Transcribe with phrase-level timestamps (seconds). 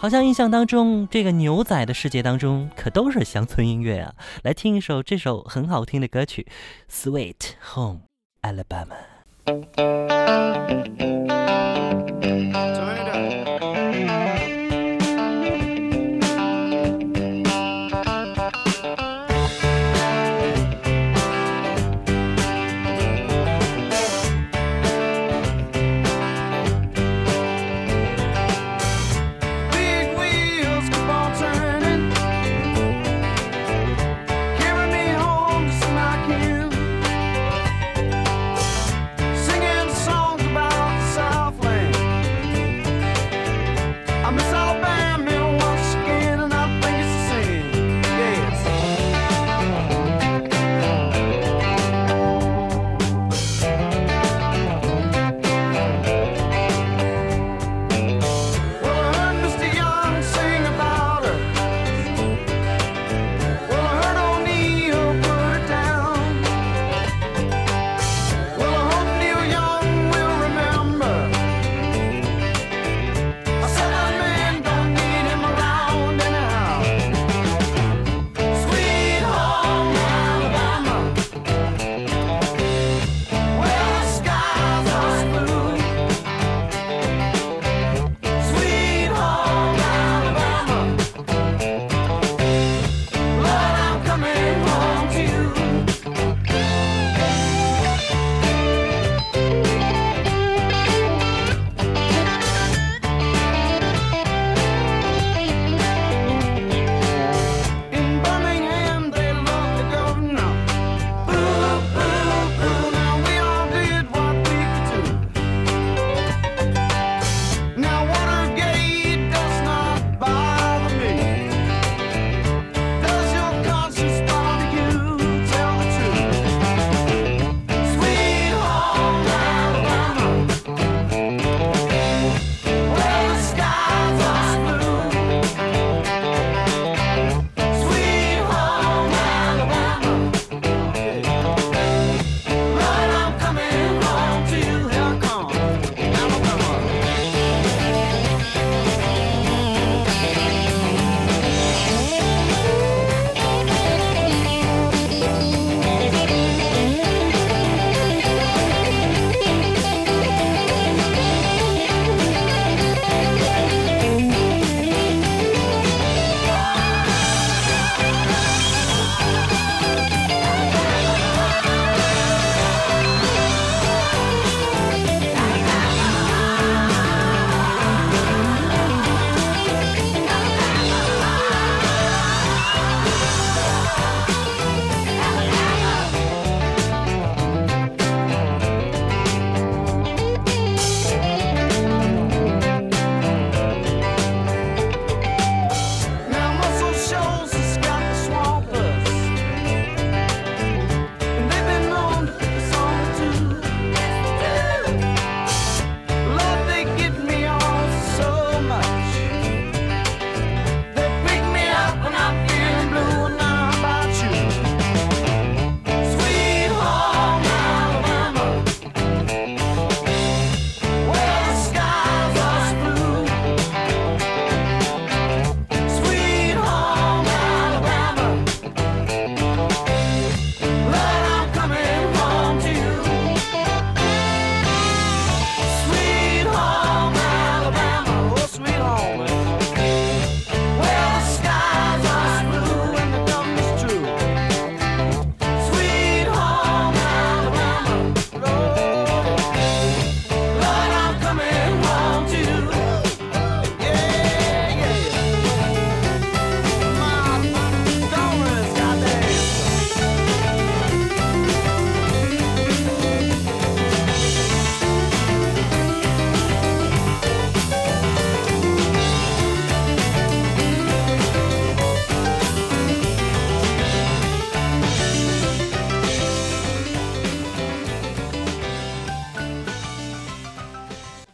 [0.00, 4.14] 好像印象当中，这个牛仔的世界当中可都是乡村音乐啊！
[4.42, 6.46] 来听一首这首很好听的歌曲
[6.90, 8.00] 《Sweet Home
[8.40, 8.96] Alabama》。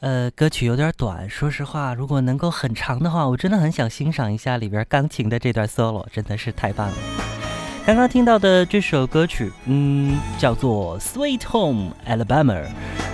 [0.00, 6.94] 呃歌曲有点短，说实话，如果能够很长的话，我真的很想欣赏一下里边钢琴的这段 solo，真的是太棒了。
[7.86, 12.64] 刚刚听到的这首歌曲，嗯，叫做《Sweet Home Alabama》，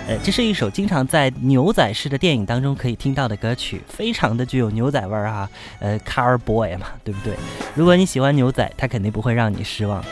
[0.07, 5.47] 呃，这是一首经常在牛仔式的电影当中可以听到的歌曲，非常的具有牛仔味儿哈。
[5.79, 7.35] 呃，Car Boy 嘛，对不对？
[7.75, 10.03] 如果你喜欢牛仔，他肯定不会让你失望。